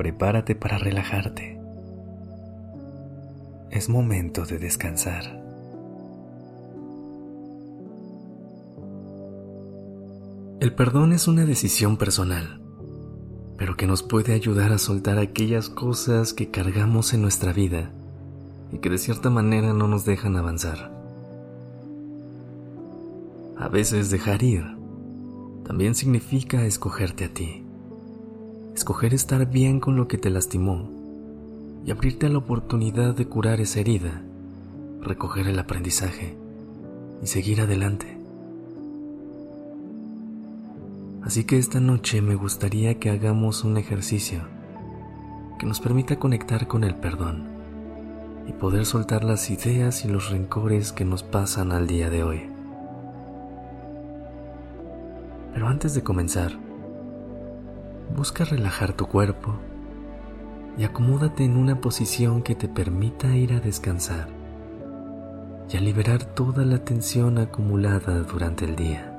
[0.00, 1.60] Prepárate para relajarte.
[3.70, 5.24] Es momento de descansar.
[10.60, 12.62] El perdón es una decisión personal,
[13.58, 17.90] pero que nos puede ayudar a soltar aquellas cosas que cargamos en nuestra vida
[18.72, 20.90] y que de cierta manera no nos dejan avanzar.
[23.58, 24.64] A veces dejar ir
[25.66, 27.66] también significa escogerte a ti
[28.74, 30.88] escoger estar bien con lo que te lastimó
[31.84, 34.22] y abrirte a la oportunidad de curar esa herida,
[35.02, 36.36] recoger el aprendizaje
[37.22, 38.18] y seguir adelante.
[41.22, 44.40] Así que esta noche me gustaría que hagamos un ejercicio
[45.58, 47.44] que nos permita conectar con el perdón
[48.46, 52.42] y poder soltar las ideas y los rencores que nos pasan al día de hoy.
[55.52, 56.52] Pero antes de comenzar,
[58.20, 59.54] busca relajar tu cuerpo
[60.76, 64.28] y acomódate en una posición que te permita ir a descansar
[65.70, 69.18] y a liberar toda la tensión acumulada durante el día.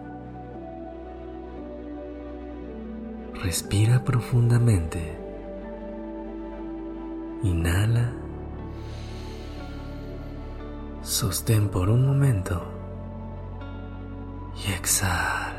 [3.44, 5.17] Respira profundamente.
[7.41, 8.13] Inhala.
[11.02, 12.61] Sostén por un momento
[14.63, 15.50] y exhala.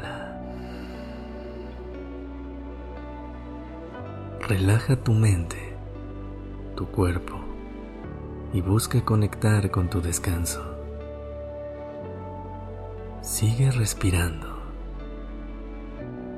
[4.53, 5.57] Relaja tu mente,
[6.77, 7.41] tu cuerpo
[8.53, 10.63] y busca conectar con tu descanso.
[13.23, 14.47] Sigue respirando.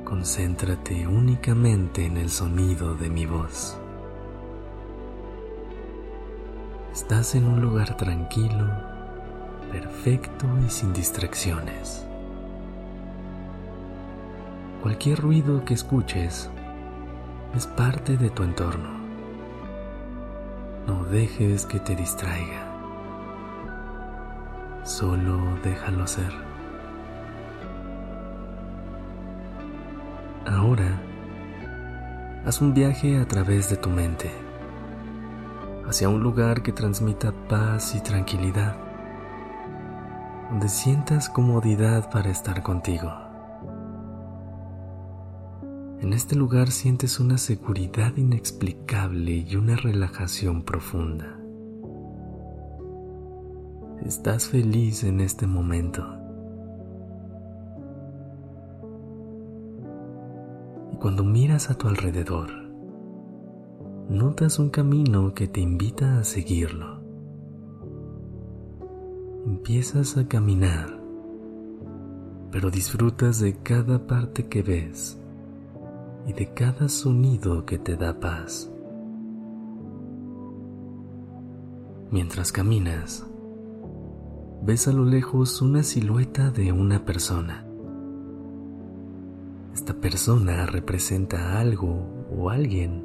[0.04, 3.76] Concéntrate únicamente en el sonido de mi voz.
[6.92, 8.70] Estás en un lugar tranquilo,
[9.72, 12.06] perfecto y sin distracciones.
[14.84, 16.48] Cualquier ruido que escuches
[17.56, 18.88] es parte de tu entorno.
[20.87, 22.66] No dejes que te distraiga.
[24.82, 26.32] Solo déjalo ser.
[30.47, 31.00] Ahora,
[32.44, 34.31] haz un viaje a través de tu mente,
[35.88, 38.76] hacia un lugar que transmita paz y tranquilidad,
[40.50, 43.23] donde sientas comodidad para estar contigo.
[46.04, 51.41] En este lugar sientes una seguridad inexplicable y una relajación profunda.
[54.04, 56.04] Estás feliz en este momento.
[60.92, 62.50] Y cuando miras a tu alrededor,
[64.10, 67.00] notas un camino que te invita a seguirlo.
[69.47, 71.00] Empiezas a caminar,
[72.50, 75.19] pero disfrutas de cada parte que ves
[76.26, 78.70] y de cada sonido que te da paz.
[82.10, 83.26] Mientras caminas,
[84.62, 87.66] ves a lo lejos una silueta de una persona.
[89.74, 93.04] Esta persona representa algo o alguien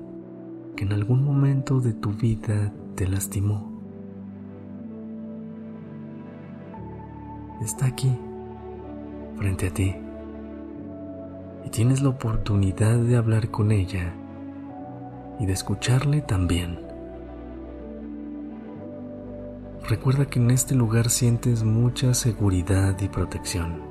[0.76, 3.68] que en algún momento de tu vida te lastimó.
[7.62, 8.16] Está aquí,
[9.36, 9.96] frente a ti
[11.66, 14.14] y tienes la oportunidad de hablar con ella
[15.40, 16.80] y de escucharle también.
[19.88, 23.82] Recuerda que en este lugar sientes mucha seguridad y protección.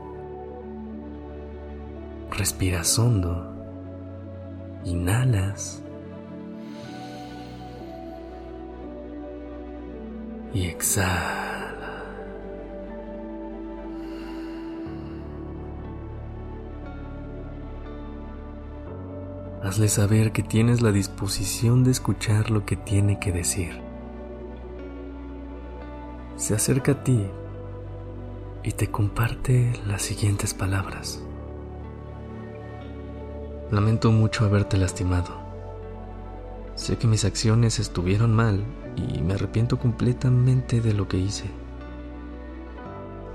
[2.31, 3.53] Respiras hondo,
[4.85, 5.83] inhalas
[10.55, 11.48] y exhalas.
[19.63, 23.81] Hazle saber que tienes la disposición de escuchar lo que tiene que decir.
[26.37, 27.27] Se acerca a ti
[28.63, 31.21] y te comparte las siguientes palabras.
[33.73, 35.37] Lamento mucho haberte lastimado.
[36.77, 38.65] Sé que mis acciones estuvieron mal
[38.95, 41.51] y me arrepiento completamente de lo que hice.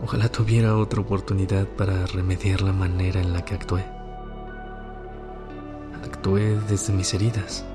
[0.02, 3.93] Ojalá tuviera otra oportunidad para remediar la manera en la que actué
[6.24, 7.66] actué desde mis heridas.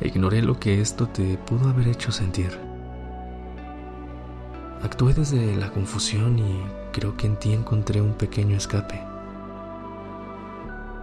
[0.00, 2.58] ignoré lo que esto te pudo haber hecho sentir.
[4.82, 9.02] Actué desde la confusión y creo que en ti encontré un pequeño escape.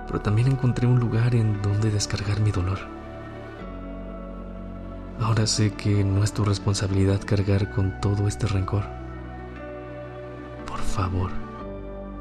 [0.07, 2.79] Pero también encontré un lugar en donde descargar mi dolor.
[5.19, 8.85] Ahora sé que no es tu responsabilidad cargar con todo este rencor.
[10.65, 11.29] Por favor,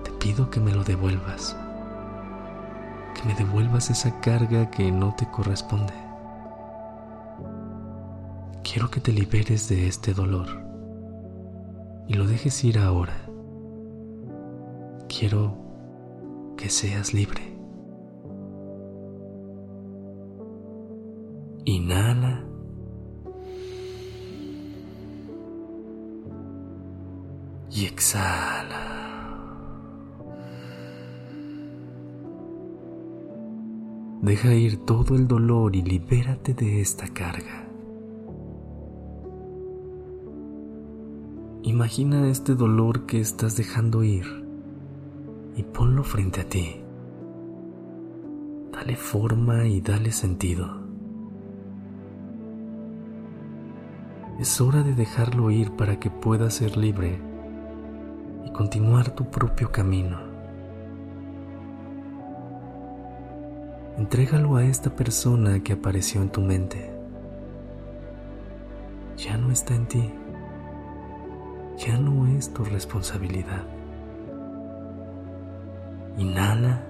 [0.05, 1.57] te pido que me lo devuelvas.
[3.23, 5.93] Que me devuelvas esa carga que no te corresponde.
[8.65, 10.49] Quiero que te liberes de este dolor
[12.09, 13.15] y lo dejes ir ahora.
[15.09, 15.57] Quiero
[16.57, 17.43] que seas libre.
[21.65, 22.45] Inhala.
[27.71, 29.02] Y exhala.
[34.23, 37.69] Deja ir todo el dolor y libérate de esta carga.
[41.65, 44.25] Imagina este dolor que estás dejando ir
[45.57, 46.77] y ponlo frente a ti.
[48.71, 50.69] Dale forma y dale sentido.
[54.39, 57.21] Es hora de dejarlo ir para que puedas ser libre
[58.47, 60.32] y continuar tu propio camino.
[63.99, 66.91] Entrégalo a esta persona que apareció en tu mente.
[69.17, 70.13] Ya no está en ti
[71.87, 73.65] ya no es tu responsabilidad.
[76.17, 76.81] Inhala.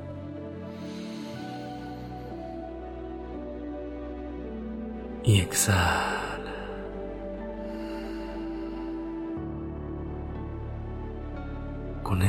[5.24, 6.11] Y exhala.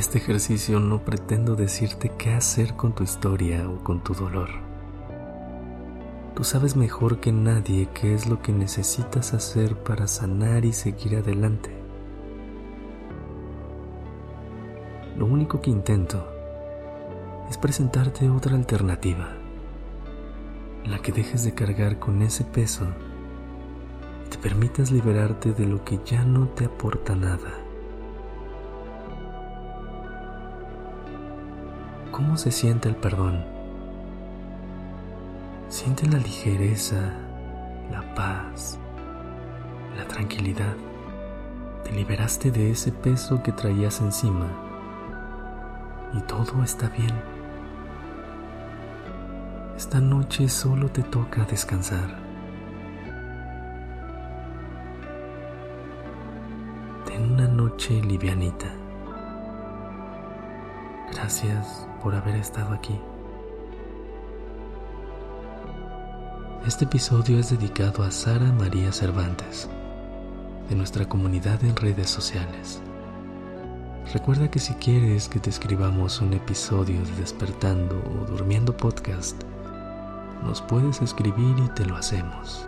[0.03, 4.49] Este ejercicio no pretendo decirte qué hacer con tu historia o con tu dolor.
[6.35, 11.15] Tú sabes mejor que nadie qué es lo que necesitas hacer para sanar y seguir
[11.15, 11.73] adelante.
[15.17, 16.27] Lo único que intento
[17.49, 19.29] es presentarte otra alternativa,
[20.83, 22.85] la que dejes de cargar con ese peso
[24.25, 27.62] y te permitas liberarte de lo que ya no te aporta nada.
[32.13, 33.43] ¿Cómo se siente el perdón?
[35.67, 37.11] Siente la ligereza,
[37.89, 38.77] la paz,
[39.97, 40.75] la tranquilidad.
[41.83, 44.45] Te liberaste de ese peso que traías encima
[46.13, 47.15] y todo está bien.
[49.75, 52.15] Esta noche solo te toca descansar.
[57.07, 58.82] Ten una noche livianita.
[61.13, 62.99] Gracias por haber estado aquí.
[66.65, 69.69] Este episodio es dedicado a Sara María Cervantes,
[70.69, 72.81] de nuestra comunidad en redes sociales.
[74.11, 79.39] Recuerda que si quieres que te escribamos un episodio de Despertando o Durmiendo Podcast,
[80.43, 82.67] nos puedes escribir y te lo hacemos.